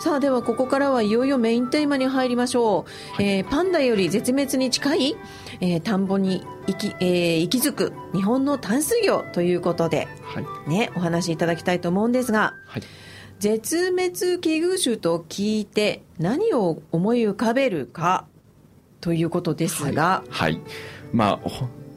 [0.00, 5.16] さあではここからはいよいよメインテーマに入りましょう、はい、えー、パンダより絶滅に近い、
[5.60, 12.82] えー、田んぼに生き,、えー、息づく日本の淡水魚ということで、はい、ね、お話しいただきたいと思うんですが、はい、
[13.40, 18.24] 絶滅危惧種と聞いて何を思い浮かべるか
[19.02, 20.62] ということですが、はい、はい、
[21.12, 21.50] まあ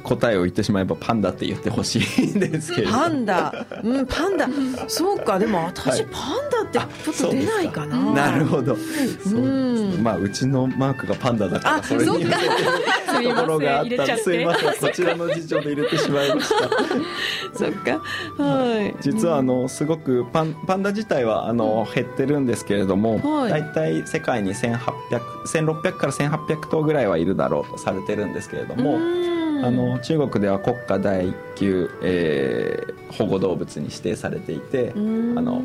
[0.03, 2.91] 答えを言ってしまえばパンダって言ってほしいんですけど。
[2.91, 3.65] パンダ。
[3.83, 4.47] うんパンダ。
[4.87, 8.13] そうかでも私、はい、パンダってちょっと出ないかな。
[8.13, 8.75] なるほど。
[8.75, 10.01] そうです。
[10.01, 12.35] まあうちのマークがパンダだからそれに入れて
[13.23, 14.75] るところがあったすいません。
[14.75, 16.55] こちらの事情で入れてしまいました。
[17.57, 18.43] そっか。
[18.43, 18.95] はい。
[19.01, 28.99] 実はあのすごくパンパンダ自体はあの減ってるんですけれども、はい、大体世界に1800 1600から1800頭ぐらいはいるだろうとされてるんですけれども
[29.63, 35.61] あの中国では国家第級、えー、保護動物に指定されていてあの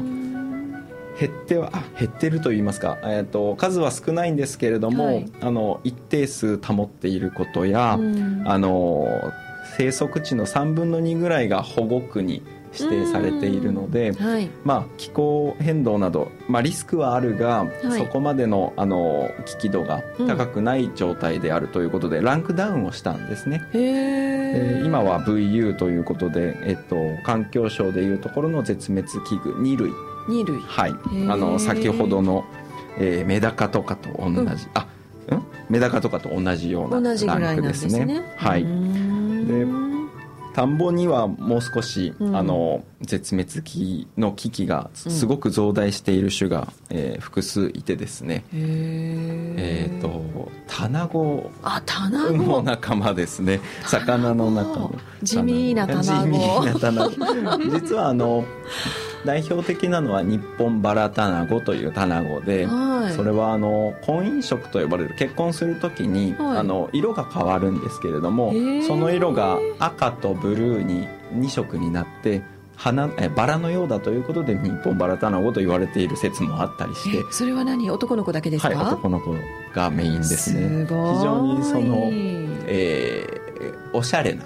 [1.19, 9.33] 減っては減ってると言いますか、えーと、数は少ないんですけれども、はい、あの一定数保っていることやあの
[9.79, 12.43] 生息地の3分の2ぐらいが保護区に
[12.77, 23.63] 指定されているので、はい、まあ、気候変動など、まあ、リスクはあるが、はい、そこまでのあの危機度が高くない状態であるということで、うん、ランクダウンをしたんですね。
[23.73, 29.93] え今は VU ということで、えっと、環境省でいうところの絶滅危惧2類。
[30.29, 30.61] 2類。
[30.61, 30.91] はい。
[31.31, 32.45] あの先ほどの、
[32.99, 34.87] えー、メダカとかと同じ、うん、あ
[35.37, 35.47] ん？
[35.69, 37.91] メダカとかと同じようなランクですね。
[37.91, 38.35] すね。
[38.37, 38.67] はい
[39.49, 39.67] で
[40.59, 48.45] 田んぼにはもう少し、うん、あの絶滅期の危機がすごく増大している種が、うん、えー、複数いてですね。
[48.53, 51.51] えっ、ー、とタナゴ
[52.33, 53.61] の仲間ですね。
[53.87, 57.13] 魚の中の地味なタナゴ。
[57.71, 58.45] 実はあの
[59.25, 68.53] 代表的なのは日本バラタナゴというタナゴで、はい、それはあの婚姻色と呼ばれる結婚する時に、はい、あの色が変わるんですけれども
[68.87, 72.43] その色が赤とブルーに2色になって
[72.79, 77.25] 花えバラのようだということで日本バラタナゴと言われている説もあったりして。
[77.33, 77.91] それは何？
[77.91, 79.35] 男の子だけですか、はい、男の子
[79.75, 80.87] がメインですね。
[80.87, 82.09] 非常にその、
[82.67, 83.48] えー、
[83.93, 84.45] おしゃれな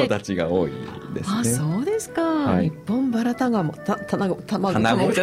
[0.00, 0.72] 子たちが多い
[1.14, 1.38] ですね。
[1.40, 2.22] あそうですか。
[2.22, 5.12] はい、日本バラタガモた卵卵卵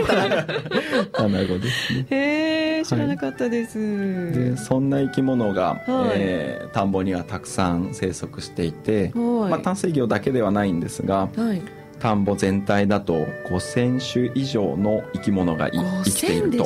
[1.14, 2.08] 卵ですね。
[2.10, 3.80] へえ知らなかったです。
[3.80, 11.30] はい、でそんな生き物が、はい、えー、田んぼにはたくさん生息していて、はい、まあ淡水魚だけではないんですが。
[11.36, 11.62] はい
[11.98, 16.66] 田んぼ全体だと5000種以上の生き物が生きていると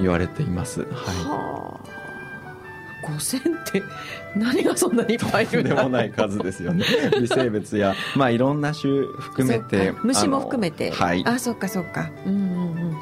[0.00, 0.80] 言われています。
[0.80, 0.90] はい、
[1.24, 1.80] は
[3.02, 3.82] 5000って
[4.36, 6.84] 何がそんなにいっぱいいるんでもない数ですよね。
[7.20, 10.90] 微生物やまあいろんな種含めて虫も含めて。
[10.90, 11.22] はい。
[11.26, 12.10] あそっかそっか。
[12.26, 12.44] うんうんう
[12.90, 12.96] ん。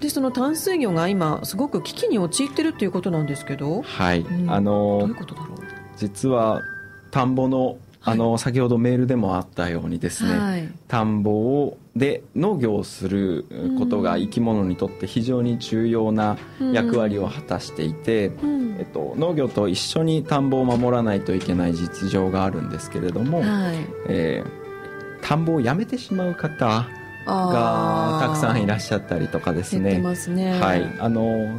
[0.00, 3.82] でその淡水魚が今すごく危機に陥ってるっていうことなんですけど。
[3.82, 5.58] はい、うん、あのどういうことだろう？
[5.96, 6.62] 実は
[7.10, 13.46] 田んぼのあの先ほどメールでもあったようにですね、はい、田んぼをで農業をする
[13.78, 16.38] ことが生き物にとって非常に重要な
[16.72, 18.30] 役割を果たしていて、
[18.78, 23.76] えっと、農業と一緒に田んぼを守らないといけない実情があるんですけれども、はい、
[24.08, 26.86] えー、田んぼをやめてしまう方
[27.26, 30.00] がたくさんいらっしゃったりとかですね。
[30.14, 30.60] すね。
[30.60, 31.58] はい、あの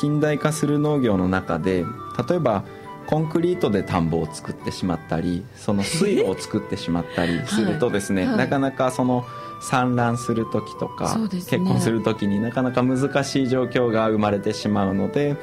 [0.00, 1.84] 近代化する農業の中で
[2.28, 2.64] 例えば
[3.06, 8.30] コンクリートで田んぼを作ってしまったりその水路を作ってしまったりするとですね、はい。
[8.30, 9.24] はい、なかなかその
[9.60, 15.36] 産卵する時とか、ね、結婚する時になかなか難しい状況が生まれてしまうので、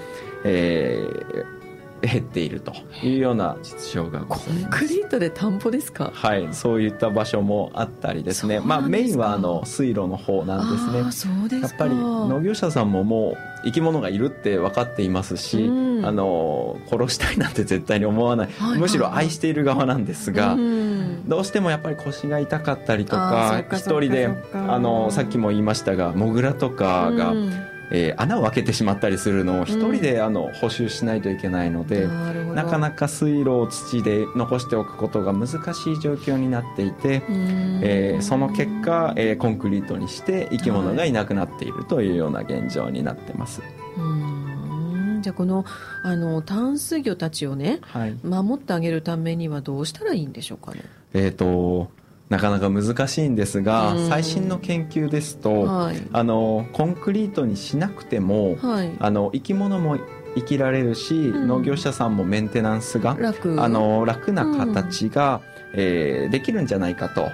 [0.43, 1.60] えー、
[2.01, 2.73] 減っていると
[3.03, 4.61] いうような実情がございます。
[4.63, 6.11] コンクリートで田んぼですか？
[6.13, 8.59] はいそういった場所もあったりですね。
[8.59, 11.11] まあメインはあの水路の方なんですね。
[11.11, 18.47] そうですやっぱり農業者さんももう生き物がいるって分かっていますし、うん、あの殺したいなんて絶対に思わない。
[18.47, 27.53] はいはい、むしろ愛している側なんですが、うん、どうしてもやっぱり腰が痛かったりとか一人であのさっきも言いましたがモグラとかが、うん
[27.91, 32.07] えー、穴を開けてしまったりするのを一人で、あの補修しないといけないので
[32.55, 43.61] なかなか水路を土で残しておくことが難しい状況になっていて、えー、その結果、えー、コンクリートにして生き物がいなくなっているというような現状になってます。
[45.21, 45.65] じゃあこの
[46.03, 50.81] あの淡水魚たちをね、はい、守ってあげるためにはどうしたらいいんでしょうかね？
[51.13, 51.91] えっ、と
[52.31, 59.99] なかなか難しいんですが、最新の研究ですと、はい、あのコンクリートにしなくても、はい、あの生き物も
[60.35, 63.61] 生きられるし、うん、農業者さんもメンテナンスが楽。
[63.61, 65.41] あの楽な形が、
[65.73, 67.29] うん、えー、できるんじゃないかと、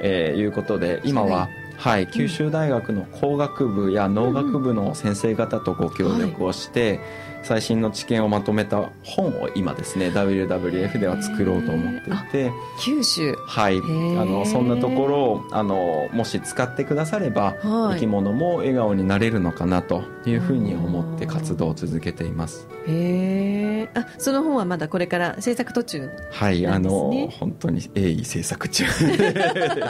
[0.00, 7.00] えー、いうことで今は、はい、九州大学の工学部や農学部の先生方とご協力をして、
[7.42, 13.34] 最新の知見をまとめた本を今ですね WWF では作ろうと思っていて九州。
[13.46, 13.78] はい。
[13.78, 13.80] あ
[14.24, 22.68] のそんなところをあのもし使ってくだされば、はい、生き物も笑顔になれるのかなというふうに思って活動を続けています。
[22.86, 26.66] へえあその本はまだこれから制作途中、ね、はい。
[26.66, 28.88] あの本当に鋭意制作中で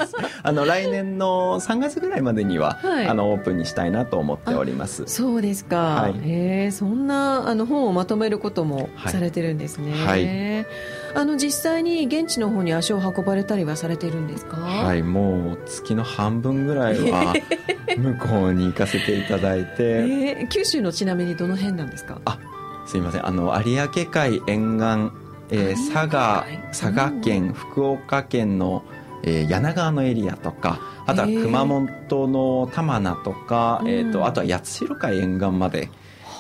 [0.07, 0.17] す。
[0.43, 5.05] あの来年の3月ぐらいまでには、はい、あのオープンにしたいなと思っております。
[5.07, 10.67] そうですか、はい、へえそんなあの本をまとめることもされてるんですね、はい、
[11.15, 14.59] あの実際に現地の方に足を運ばれたりはされてるんですか？
[14.59, 17.33] はいもう月の半分ぐらいは
[17.97, 22.21] 向こうに行かせていただいて、えー、九州のちなみにどの辺なんですか？
[22.27, 22.39] あ
[22.87, 23.27] すいません。
[23.27, 25.11] あの有明海沿岸、
[25.51, 28.83] えー、佐賀佐賀県、福岡県の、
[29.23, 35.89] えー、柳川のエリアとかあとは熊本の玉名とか、えーとあとは八代海沿岸まで。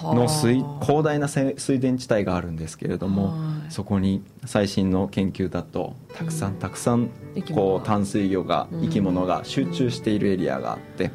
[0.02, 3.34] の水広大な水田地帯があるんですけれども、
[3.68, 7.10] そこに最新の研究だとたくさんたくさん
[7.54, 11.10] こう淡水魚が生き物が集中しているエリアがあって、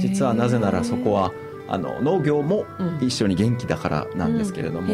[0.00, 1.32] 実はなぜならそこは
[1.68, 2.64] あの農業も
[3.00, 4.88] 一緒に元気だからなんですけれども、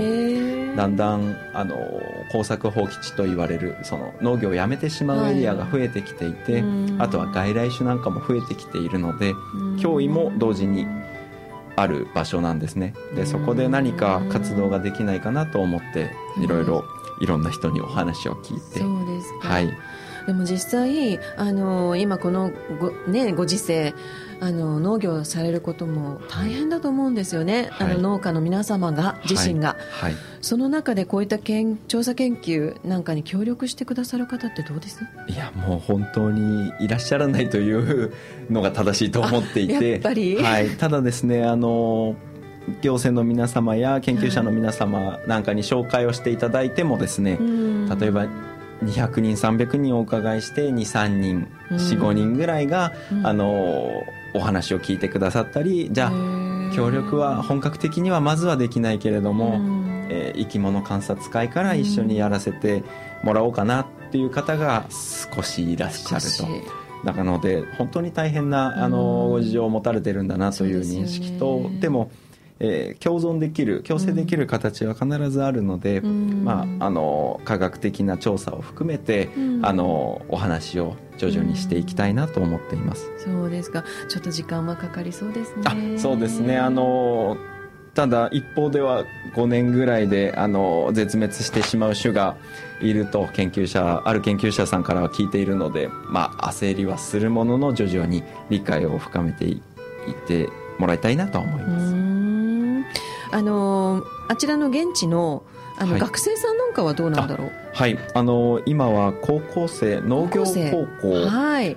[0.77, 1.77] だんだんあの
[2.33, 6.65] 耕作放棄地と言われるその農業をやめてしまうエリアが増えてきていて、
[6.99, 9.35] あとは外来種なんかも増えてきているので、
[9.79, 10.87] 脅威も同時に
[11.77, 12.95] ある場所なんですね。
[13.14, 16.11] でそこで何か活動ができないかなと思って
[16.41, 16.85] いろいろ
[17.20, 18.81] いろんな人にお話を聞いて。
[18.81, 19.70] そうですか、はい、
[20.27, 22.51] でも実際あの今この
[22.81, 23.95] ご,、ね、ご時世
[24.41, 35.05] あの農業されることも大変だと思うんですよね、はい、あの農家の皆様が自身が、はい、はい、その中でこういった研調査研究なんかに協力してくださる方ってどうです？
[35.28, 38.12] いやもう本当にいらっしゃらないという
[38.51, 39.91] のが正しいと思っていて。
[39.91, 42.16] やっぱり、はい、ただですねあの
[42.80, 47.39] 行政の皆様や研究者の皆様なんかに紹介をしていただいてもですね、
[48.01, 48.26] 例えば
[48.85, 54.03] 200人300人お伺いして23人45人ぐらいが、あの
[54.35, 59.61] お話を聞いてくださったりじゃあ協力は本格的にはまずはできないけれども、
[60.11, 62.82] えー、生き物観察会から一緒にやらせて
[63.22, 66.85] もらおうかなっていう方が少しいらっしゃると。
[67.05, 72.11] なので本当に大変なあのご事情を持たれてるんだなという認識とでも
[72.61, 83.84] えー、共存できる共生できる形は必ずあるので、うん、まあ、あの科学的な調査を含めて、うん、あのお話を徐々にしていきたいなと思っています、うん、そうですか。
[84.09, 85.62] ちょっと時間はかかりそうですね。
[85.96, 86.59] あそうですね。
[86.59, 87.36] あの
[87.94, 92.36] ただ一方では5年ぐらいであの絶滅してしまう種が
[92.80, 99.61] いると研究者ある研究者さんからは聞いているので、まあ、焦りはするものの徐々に理解を深めていっ
[100.26, 100.48] て
[100.78, 102.03] もらいたいなと思います。
[103.35, 105.43] あのあちらの現地の
[105.76, 107.51] あの、はい、学生さんなんかはどうなんだろう？
[107.72, 107.99] はい。
[108.14, 110.53] あの今は高校生農業高
[111.03, 111.26] 校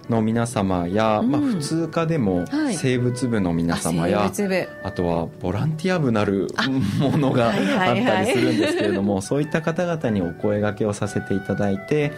[0.08, 6.47] の皆様や、はい、まあ、普通科でも生物部の皆様や、はい、あとはボランティア部なる
[6.99, 12.12] ものがあったりするんですけれども、そういった方々にお声がけをさせていただいて、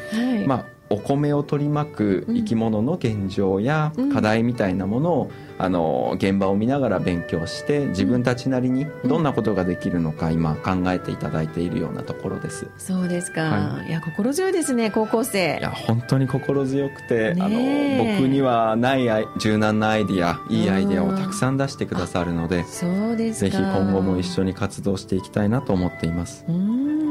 [0.47, 5.31] まあお米を取り巻く生き物の現状や課題みたいなものを、
[5.61, 12.67] あの現場を見ながら勉強して自分たちなりにどんなことができるのか今考えていただいているようなところです。
[12.77, 15.57] そうですか、はい、いや心強いですね高校生。
[15.59, 19.05] いや本当に心強くて、あの僕にはない
[19.37, 26.45] 柔軟なアイディアいいアイディアをたくさん出してくださるのでそうですぜひ今後も一緒に活動していきたいなと思っています。
[26.47, 27.08] うん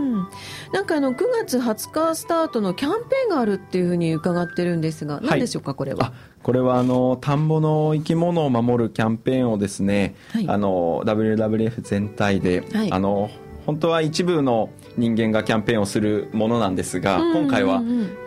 [0.72, 6.12] なんかあの9月20日スタートのキャンペーンがあるっていうふうに伺ってるんですが、何でしょうか、これは？
[6.42, 13.30] これはあの田んぼの生き物を守るキャンペーンをですね、はい、あの WWF 全体で、はい、あの
[13.66, 17.82] 本当は一部の人間がキャンペーンをするものなんですが、今回は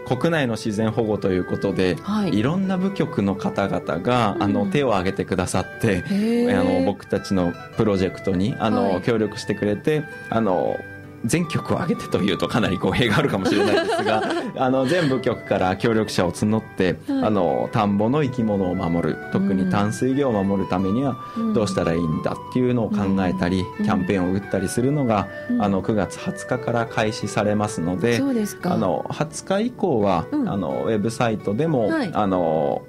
[0.08, 6.04] 国内の自然保護ということで、はい、いろんな部局の方々が、あの手を挙げてくださって、
[6.54, 10.80] あの僕たちのプロジェクトにあの、協力してくれてあの
[11.26, 14.24] 全局を挙げてというとかなり語弊があるかもしれないですが
[14.58, 21.18] あの全部局から協力者を募って、はい、あの田んぼの生き物を守る特に淡水魚を守るためには
[21.54, 28.20] どうしたらいいんだっていうのを考えたり、うん、キャンペーンを打ったりするのが、うん、あの9月20日から開始されますのであ
[28.78, 32.82] の20日以降は、うん、あのウェブサイトでも、はい、あの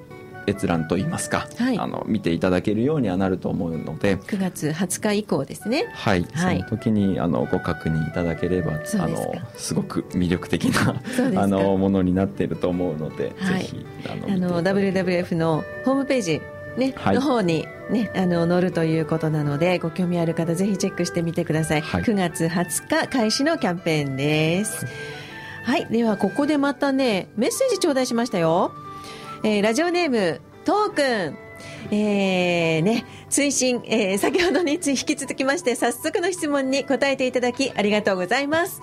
[0.47, 4.17] 閲覧といいますか、はい、あの見ていただけるようにはなると思うので。
[4.17, 5.87] 9月20日以降ですね。
[5.93, 11.01] はい、はい、その時にあのご確認いただければあのすごく魅力的な
[11.43, 16.41] あのものになっていると思うので、はい、ぜひあの WWF のホームページ
[16.77, 24.87] ね、はい、の方に、ね、あの載るということなのでご興味ある方ぜひチェックしてみてください、はい、9月20日開始のキャンペーンです、
[25.65, 28.73] はい、ではここでまたねメッセージ頂戴しましたよ
[29.45, 31.39] えー、ラジオネーム、トーくん。
[31.91, 38.81] えー、ね、追伸、えー、先ほどに引き続きまして、早速の質問に答えていただき、ありがとうございます。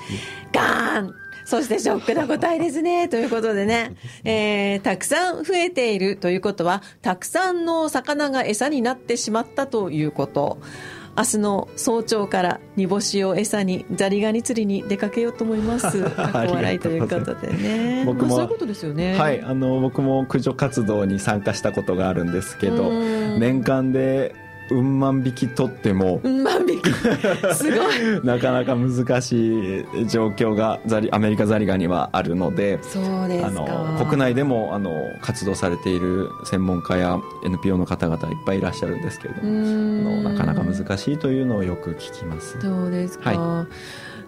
[0.51, 3.07] ガーンそしてショックな答えですね。
[3.07, 10.59] ということでね、えー、たくさん増えているということは、たくさんの魚が餌になってしまったということ。
[11.19, 16.01] 明日の早朝から煮干しを餌にザリガニ釣りに出かけようと思います。
[16.15, 18.03] かっこ笑いということでね。
[18.05, 19.17] 僕も、そういうことですよね。
[19.17, 22.89] はい、あの僕も駆除活動に参加したことがあるんですけど、
[23.37, 24.33] 年間で
[24.71, 26.89] うん万匹取ってもうん万匹
[27.55, 27.99] すごい。
[28.23, 34.91] なかなか難しい状況がザリアメリカザリガニはあるのでそうですあの国内でもあの
[35.21, 42.59] 活動されている専門家や NPO の方々いっぱいいらっしゃるんですけれどもなかなか難しいとというのをよく聞きます。
[42.59, 43.67] そうですか、はい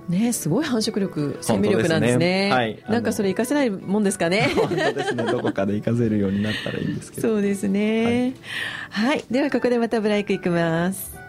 [0.09, 2.49] ね、すごい繁殖力、生命力なんですね。
[2.49, 4.51] すねはい、なんかそれ活かせないもんですかね。
[4.55, 5.23] 本当ですね。
[5.23, 7.27] どこかで活かせるようになったらいいんですけど。
[7.29, 8.33] そうですね。
[8.89, 11.20] はい、はい、ではここでまたブライクいきます。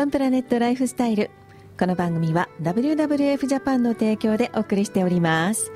[0.00, 1.30] ワンプラネットライフスタイル。
[1.78, 5.70] この番組は WWF ジャパンの提供でお送りしております。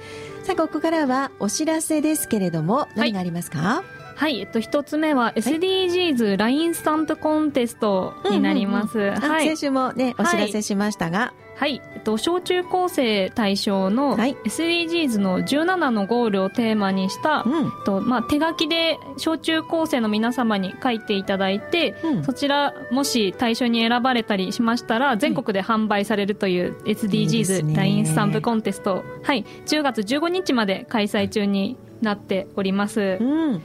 [0.45, 3.85] さあここからはお知らせですけれども何がありますか、はい
[4.17, 9.15] はい、えっと、一つ目は SDGs LINE スタンプコンテストになります。
[9.21, 11.33] 先週もね、お知らせしましたが、は
[11.67, 33.19] い、えっと、小中高生対象の SDGs の17のゴールをテーマにした、うん、とまあ、手書きで小中高生の皆様に書いていただいて、うん、そちらもし対象に選ばれたりしましたら全国で販売されるという SDGs ラインスタンプコンテスト、はい、10月15日まで開催中になっております。
[33.21, 33.63] うん。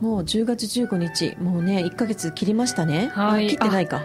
[0.00, 1.36] もう10月15日。
[1.40, 4.02] もうね1か月切りましたね、はい、切ってないか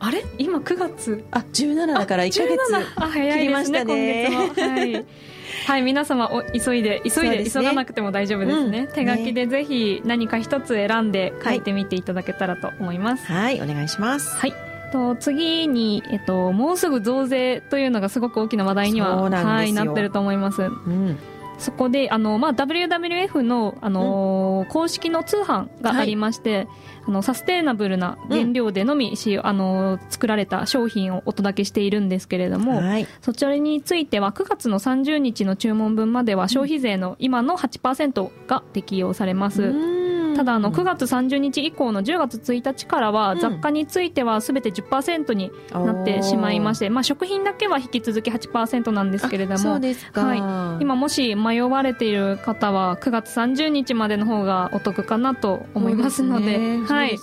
[0.00, 0.24] あれ？
[0.38, 1.24] 今9月？
[1.30, 4.26] あ17だから1か月切りましたね。
[4.28, 4.68] 今月も。
[4.68, 5.04] はい、
[5.66, 13.26] はい、皆様お急いで急いで、ね、急がなくても大丈夫ですね、うん、手書きでぜひ何か一つ選んで書いてみていただけたらと思います。
[13.26, 14.36] はい、はい、お願いします。
[14.36, 14.54] はい。
[14.92, 21.18] と次に、えっと、もうすぐ増税というのがすごく大きな話題にははい、なってると思います、うん
[21.58, 26.68] そこであの、まあ、WWF のあの、うん、公式の通販がありまして、はい、
[27.08, 39.62] あのサステイナブルな原料でのみし、うん、あの作られた商品をお届けしているんですけれども、はい、そちらについては9月の30日の注文分までは消費税の今の8%が適用されます。
[39.62, 39.97] うん
[40.38, 49.80] ただあの9月30日以降の10月1日からは雑貨についてはすべて10%になってしまいまして、まあ、食品だけは引き続き8%なんですけれども
[50.12, 57.18] はい、今もし迷われている方は9月30日までの方がお得かなと思いますので、ね、はい、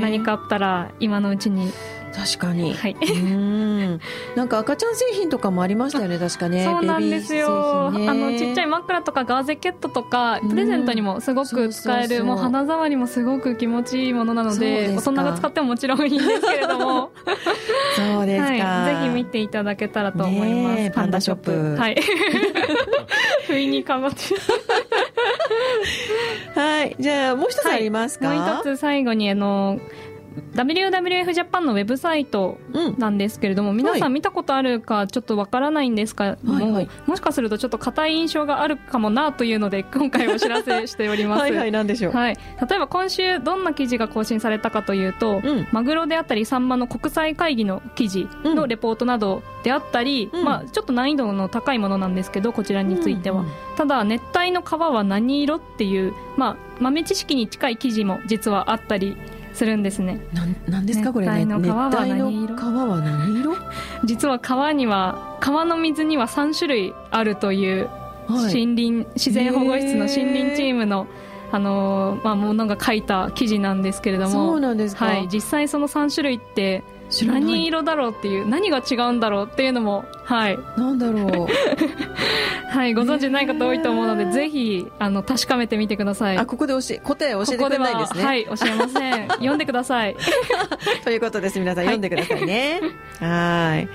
[0.00, 1.70] 何かあったら今のうちに
[2.16, 4.00] 確かに、はい、うん。
[4.34, 6.64] なんか赤ちゃん製品とかもありましたよね確かね。
[6.64, 17.10] そうなんですよ、ね、あのちっちゃい枕とかガーゼケットとかプレゼントにもすごく使えるもう肌触りもすごく気持ちいいものなので大人が使ってももちろんいいんですけれども。
[17.96, 21.76] そうですか、はい、ぜひ見ていただけたらと思います、パンダショップ。
[21.76, 21.96] はい。
[23.46, 24.16] 不意にかまって。
[26.58, 26.96] はい。
[26.98, 29.78] じゃあもう一つありますか、はい、もう一つ最後にあの
[30.54, 32.58] WWF ジャパンのウェブサイト
[32.98, 36.36] なんですけれども、うん、皆さん見たことあるかちょっとわからないんですか？
[36.42, 41.40] も、はいはい、もしかするとちょっと硬い印象があるかもなというので 今回お知らせしております。
[41.40, 59.16] はいはい何でしょう、はい、例えば今週どんな記事が更新されたかというと、うん、マグロであったりサンマの国際会議の記事のレポートなどであったり、うん、まあ、ちょっと難易度の高いものなんですけどこちらについては、うんうん、ただ熱帯の川は何色っていう、まあ、豆知識に近い記事も実はあったり
[59.56, 60.20] するんですね。
[60.68, 61.26] なんですかこれ。
[61.26, 62.56] 熱帯の川は何色？
[62.56, 63.56] 川は何色？
[64.04, 67.88] 実は川には川の水には3種類あるという
[68.28, 71.06] 森林、はい、自然保護室の森林チームの
[71.52, 74.30] あのまあ、ものが書いた記事なんですけれども。
[74.30, 76.82] そうなんですか、はい、実際その3種類って
[77.24, 80.58] 何色だろうっていう何が違うんだろうっていうのもはい。
[80.76, 81.46] なんだろう。
[82.68, 86.36] はいご存知ない方多いと思うので、ぜひあの確かめてみてください。
[86.36, 88.24] あここで教え答え教えてくれないですね。
[88.24, 89.28] はい教えません。
[89.38, 90.16] 読んでください。
[91.04, 91.84] ということです皆さん。
[91.84, 92.80] 読んでくださいね。
[93.20, 93.88] はい。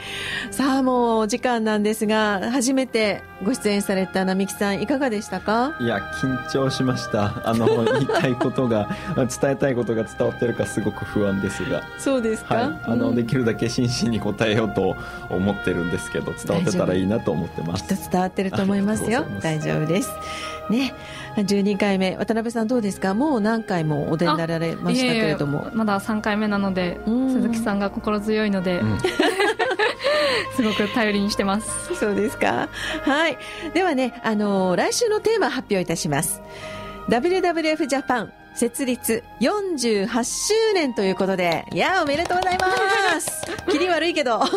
[0.52, 5.76] さあもうお時間なんですが初めてご出演された並木さんいかがでしたか？
[5.82, 7.42] いや緊張しました。
[7.44, 8.88] あの言いたいことが
[9.18, 11.84] 伝えたいことが伝わってるかすごく不安ですが。
[11.98, 14.96] そうですか、はい、あの、うん、できるだけ真摯に答えようと
[15.30, 17.84] 思ってるんですけど伝わってたらいいなと思ってます。
[17.84, 19.26] きっと伝わってると思いますよ。
[19.42, 20.10] 大丈夫です。
[20.70, 20.94] ね。
[21.38, 23.14] 12回目渡辺さんどうですか？
[23.14, 25.70] もう何回もお出になられましたけれども。
[25.74, 28.98] まだ3回目なので鈴木さんが心強いので、うん。
[30.56, 31.96] すごく頼りにしてます。
[31.96, 32.70] そうですか。
[33.04, 33.38] はい。
[33.74, 36.42] ではね、あのー、来週のテーマ発表いたします。
[37.10, 44.42] WWF ジャパン設立48周年ということで、いやおめでとうございます 切り悪いけど。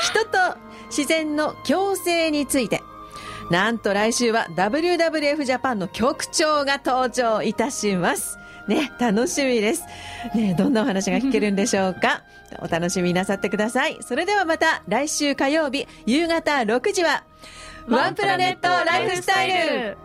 [0.00, 0.56] 人と
[0.88, 2.82] 自然の共生について、
[3.50, 8.38] なんと来週は WWF ジャパンの局長が登場いたします。
[8.68, 9.84] ね、楽しみです。
[10.34, 12.22] ね、どんなお話が聞けるんでしょうか。
[12.60, 13.98] お楽しみなさってください。
[14.00, 17.24] それではまた来週火曜日夕方6時は、
[17.88, 19.98] ワンプラネットライフスタイル